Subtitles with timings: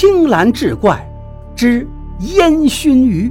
[0.00, 0.98] 青蓝志怪
[1.54, 1.86] 之
[2.20, 3.30] 烟熏鱼。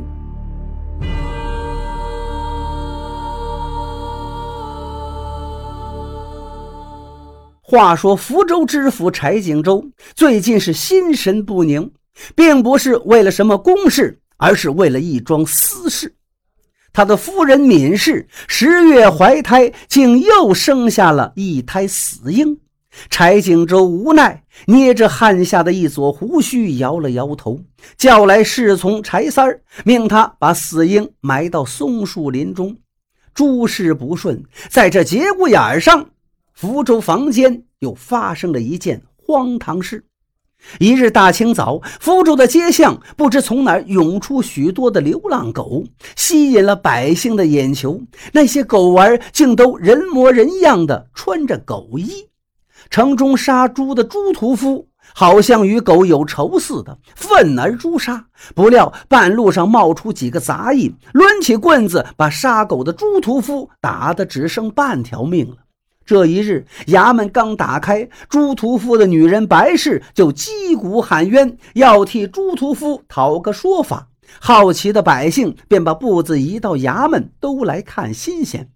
[7.59, 11.91] 话说福州知府柴景州最近是心神不宁，
[12.35, 16.13] 并不是为了什么公事，而是为了一桩私事。
[16.93, 22.59] 他的夫人闵氏十月怀胎，竟又生下了一胎死婴。
[23.09, 27.61] 柴景州无奈，捏着汗下的一撮胡须，摇了摇头，
[27.97, 32.77] 叫来侍从柴三儿，命他把死婴埋到松树林中。
[33.33, 36.09] 诸事不顺，在这节骨眼上，
[36.53, 40.03] 福州房间又发生了一件荒唐事。
[40.77, 45.85] 一日大清早，福州的街巷不知从哪涌出许多的流浪狗，
[46.17, 48.01] 吸引了百姓的眼球。
[48.33, 52.28] 那些狗儿竟都人模人样的穿着狗衣。
[52.89, 58.25] 城中杀猪的朱屠夫好像与狗有仇似的，愤而诛杀。
[58.53, 65.57] 不料半路上冒出几个杂役，抡起棍子把杀狗的朱屠夫打得只剩半条命了。
[66.05, 74.07] 这一日，衙门刚打开，朱屠夫的女人白氏就击鼓喊冤，要替朱屠夫讨个说法。
[74.39, 78.69] 好奇的百姓便把步子移到衙门，都来看新鲜。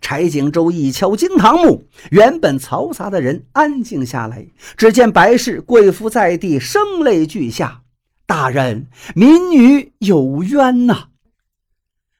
[0.00, 4.46] 柴景州一敲惊堂木，原本嘈杂的人安静下来。
[4.76, 7.82] 只见白氏跪伏在地，声泪俱下
[8.26, 11.08] ：“大人，民女有冤呐！”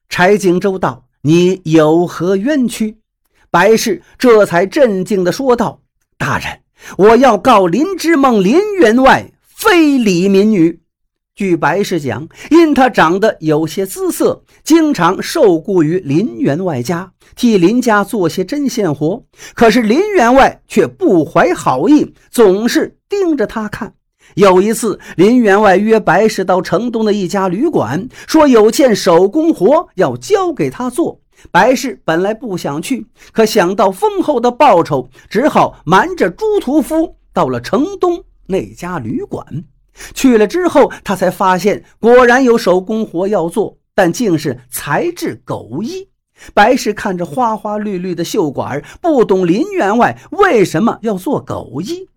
[0.09, 2.99] 柴景州道：“你有何冤屈？”
[3.51, 5.81] 白氏这才镇静地说道
[6.17, 6.61] ：“大人，
[6.97, 10.81] 我要告林之梦林员外非礼民女。
[11.39, 19.23] 据白氏讲，因他长得有些姿色，经常受雇于林员外家，替林家做些针线活。
[19.55, 23.95] 可是林员外却不怀好意，总是盯着他看。
[24.35, 31.21] 有一次，林员外约白氏到城东的一家旅馆，说有件手工活要交给他做。”
[31.53, 39.47] 白氏本来不想去，可想到丰厚的报酬，只好瞒着朱屠夫到了城东那家旅馆。
[40.15, 46.09] 去了之后，他才发现果然有手工活要做，但竟是裁制狗衣。
[46.55, 52.09] 白氏看着花花绿绿的绣管，不懂林员外为什么要做狗衣，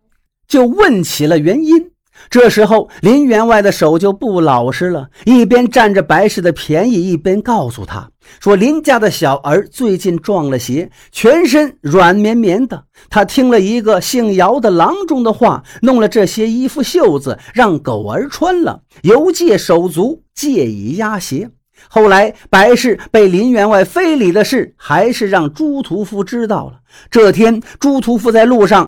[0.47, 1.91] 就问起了原因。
[2.29, 12.83] 这时候，林员外的手就不老实了，一边占着白氏的便宜，一边告诉他说：“林家的小儿最近撞了邪，全身软绵绵的。
[13.09, 21.49] 他听了一个姓姚的郎中的话，弄了这些衣服袖子让狗儿穿了，由借手足，借以压邪。
[21.89, 26.79] 后来白氏被林员外非礼的事，还是让朱屠夫知道了。
[27.09, 28.87] 这天，朱屠夫在路上。”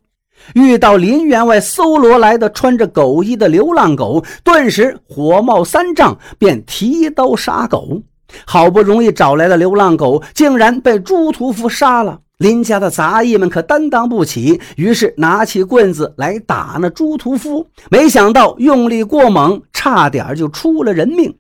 [0.56, 8.02] 遇到林员外搜罗来的穿着狗衣的流浪狗，顿时火冒三丈，便提刀杀狗。
[8.46, 12.20] 好不容易找来的流浪狗，竟然被朱屠夫杀了。
[12.38, 17.68] 林家的杂役们可担当不起，于是拿起棍子来打那朱屠夫。
[17.90, 21.34] 没想到用力过猛，差点就出了人命。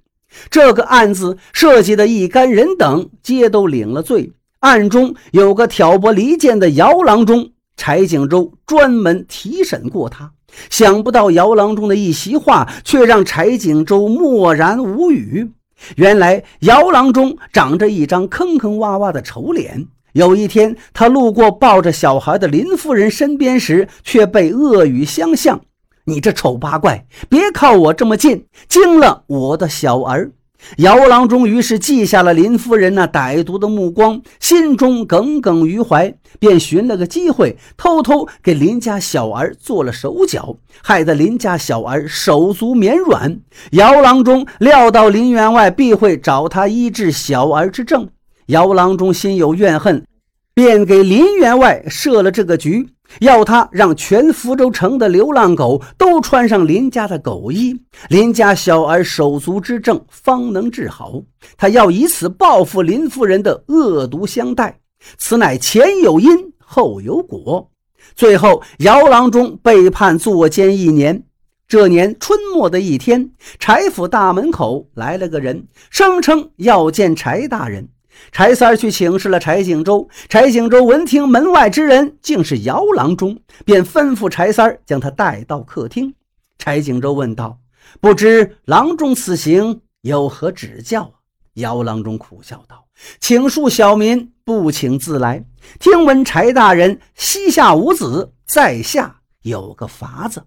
[0.50, 4.32] 这个案子涉及的一干人等，皆都领了罪。
[4.60, 7.50] 案中有个挑拨离间的姚郎中。
[7.76, 10.32] 柴景州专门提审过他，
[10.70, 15.52] 想不到姚郎中的一席话，却让柴景州默然无语。
[15.96, 19.88] 原来摇郎中长着一张坑坑洼洼的丑脸。
[20.14, 25.60] 有一天，他路过抱着小孩的林夫人身边时，却被恶语相向
[26.06, 30.32] ：“你这丑八怪，别靠我这么近，惊了我的小儿。”
[30.78, 43.40] 姚郎中于是记下了林夫人那歹毒的目光，心中耿耿于怀，便寻了个机会，偷偷给林家小儿做了手脚，害得林家小儿手足绵软。
[43.72, 48.10] 姚郎中料到林员外必会找他医治小儿之症，
[48.48, 50.06] 姚郎中心有怨恨，
[50.54, 52.88] 便给林员外设了这个局。
[53.20, 57.80] 要他让全福州城的流浪狗都穿上林家的狗衣，
[58.10, 61.22] 林家小儿手足之症方能治好。
[61.58, 64.80] 他要以此报复林夫人的恶毒相待，
[65.18, 67.70] 此乃前有因后有果。
[68.16, 71.24] 最后，姚郎中被判坐监一年。
[71.66, 77.88] 这年春末的一天，柴府大门口来了个人，声称要见柴大人。
[78.32, 86.14] 柴三儿去请示了柴景州，柴景州闻听门外之人竟是姚郎中，便吩咐柴三儿将他带到客厅。
[86.58, 87.60] 柴景州问道
[88.00, 91.14] ：“不知郎中此行有何指教？”
[91.56, 92.88] 姚郎中苦笑道
[93.20, 95.46] ：“请恕小民不请自来。
[95.80, 100.44] 听闻柴大人膝下无子，在下有个法子。”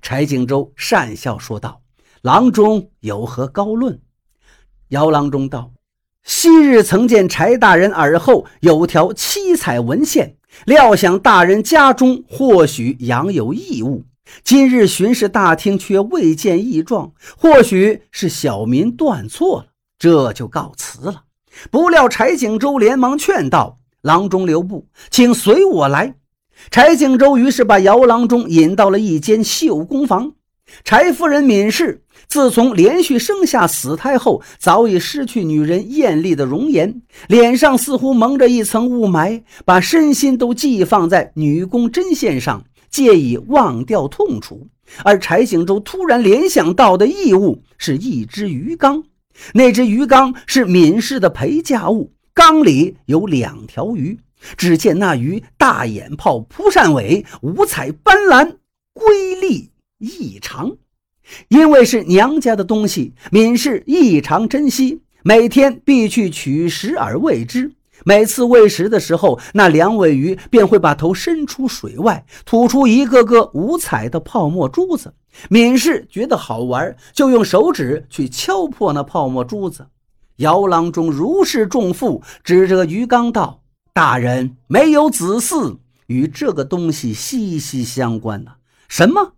[0.00, 1.82] 柴景洲讪笑说道
[2.22, 4.00] ：“郎中有何高论？”
[4.88, 5.70] 姚郎中道
[6.28, 10.36] ：“昔日曾见柴大人耳后有条七彩纹线，
[10.66, 14.04] 料想大人家中或许养有异物。
[14.44, 19.66] 今日巡视大厅，却未见异状，或许是小民断错了，
[19.98, 21.22] 这就告辞了。”
[21.72, 26.14] 不料柴景洲连忙劝道：“郎中留步，请随我来。”
[26.70, 30.32] 柴景洲于是把姚郎中引到了一间绣工房。
[30.84, 44.68] 柴夫人闵氏自从连续生下死胎后，早已失去女人艳丽的容颜，脸上似乎蒙着一层雾霾，把身心都寄放在女工针线上，借以忘掉痛楚。
[45.04, 49.04] 而柴景洲突然联想到的异物是一只鱼缸，
[49.54, 54.18] 那只鱼缸是闵氏的陪嫁物，缸里有两条鱼。
[54.56, 58.56] 只见那鱼大眼泡、扑扇尾，五彩斑斓，
[58.92, 60.76] 瑰丽异常。
[61.48, 67.72] 因为是娘家的东西，闵氏异常珍惜，每天必去取食而喂之。
[68.04, 75.12] 每次喂食的时候，那两尾鱼便会把头伸出水外，吐出一个个五彩的泡沫珠子。
[75.50, 79.88] 闵氏觉得好玩，就用手指去敲破那泡沫珠子。
[80.36, 83.62] 摇郎中如释重负，指着鱼缸道。
[83.92, 88.52] 大人没有子嗣，与这个东西息息相关呢。
[88.88, 89.32] 什么？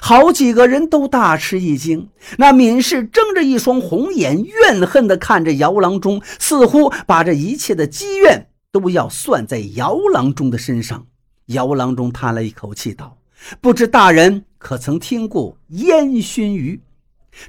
[0.00, 2.08] 好几个人都大吃一惊。
[2.38, 11.06] 那闵氏睁着一双红眼，怨恨地看着姚郎中，似乎把这一切的积怨都要算在姚郎中的身上。
[11.46, 13.18] 姚郎中叹了一口气，道
[13.60, 16.80] ：“不知大人可曾听过烟熏鱼？”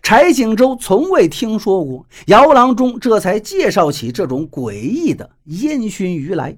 [0.02, 6.58] 柴景洲从未听说过，姚郎中这才介绍起这种诡异的烟熏鱼来。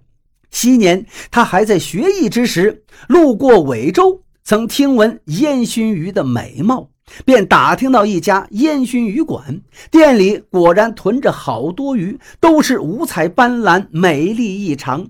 [0.50, 6.90] 昔年他还在学艺之时，路过尾州，曾听闻烟熏鱼的美貌，
[7.26, 9.60] 便打听到一家烟熏鱼馆，
[9.92, 15.06] 店里果然囤着好多鱼，都是五彩斑斓，美丽异常。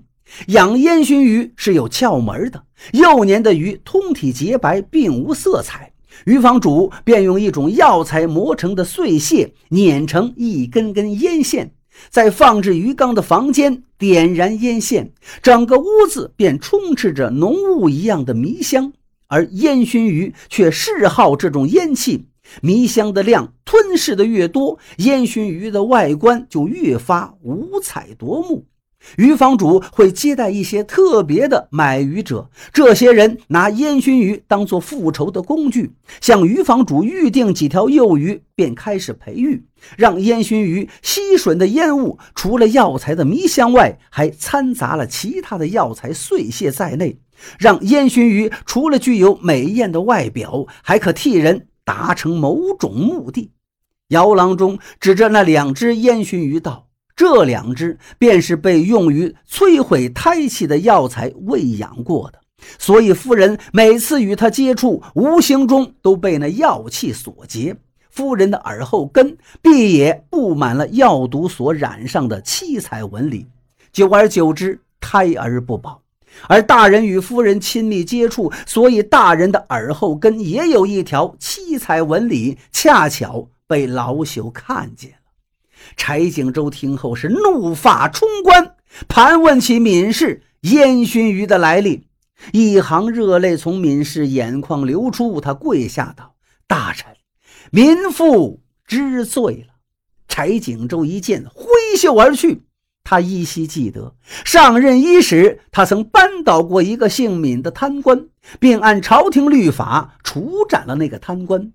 [0.48, 2.64] 养烟熏鱼是有窍门的，
[2.94, 5.92] 幼年的鱼通体洁白，并无色彩。
[6.24, 11.70] 鱼房主便用一种药材磨成的碎屑碾成一根根烟线，
[12.10, 18.92] 在放置鱼缸的房间点燃烟线，整个屋子便充斥着浓雾一样的迷香。
[19.28, 22.26] 而烟熏鱼却嗜好这种烟气，
[22.62, 28.64] 迷香的量吞噬的越多，烟熏鱼的外观就越发五彩夺目。
[29.16, 39.62] 鱼房主会接待一些特别的买鱼者，这些人拿烟熏鱼当做复仇的工具，向鱼房主预定几条幼鱼，便开始培育，
[39.96, 47.18] 让烟熏鱼吸吮的烟雾除了药材的迷香外，还掺杂了其他的药材碎屑在内，
[47.58, 53.52] 让烟熏鱼除了具有美艳的外表，还可替人达成某种目的。
[54.08, 56.84] 姚郎中指着那两只烟熏鱼道。
[57.16, 62.38] 这两只便是被用于摧毁胎气的药材喂养过的，
[62.78, 67.74] 所以夫人每次与它接触，无形中都被那药气所劫。
[68.08, 73.48] 夫人的耳后根必也布满了药毒所染上的七彩纹理，
[73.90, 76.00] 久而久之，胎儿不保。
[76.48, 85.16] 而大人与夫人亲密接触，所以大人的耳后根也有一条七彩纹理，恰巧被老朽看见了。
[85.96, 88.76] 柴景洲听后是怒发冲冠，
[89.08, 92.06] 盘问起闵氏烟熏鱼的来历，
[92.52, 96.34] 一行热泪从闵氏眼眶流出，他跪下道
[96.66, 97.16] ：“大臣，
[97.70, 99.74] 民妇知罪了。”
[100.28, 101.66] 柴景洲一见，挥
[101.96, 102.62] 袖而去。
[103.10, 104.12] 他依稀记得，
[104.44, 108.26] 上任伊始，他曾扳倒过一个姓闵的贪官，
[108.60, 111.72] 并按朝廷律法处斩了那个贪官。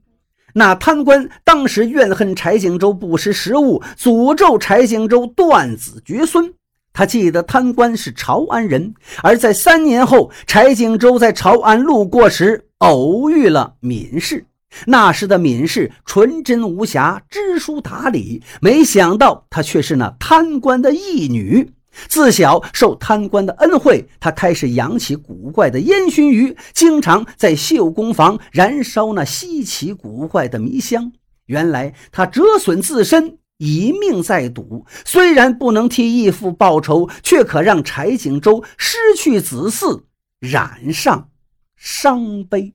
[0.54, 6.54] 那贪官当时怨恨柴景洲不识时务，诅咒柴景洲断子绝孙。
[6.94, 14.46] 他记得贪官是朝安人，而在三年后，柴景洲在朝安路过时偶遇了闵氏。
[14.88, 21.74] 那时的闵氏纯真无瑕，知书达理，没想到她却是那贪官的义女。
[22.08, 31.12] 自小受贪官的恩惠，她开始养起古怪的烟熏鱼，经常在绣工房燃烧那稀奇古怪的迷香。
[31.46, 40.03] 原来他折损自身，以命在赌，虽然不能替义父报仇，却可让柴景洲失去子嗣，
[40.39, 41.30] 染上
[41.75, 42.74] 伤悲。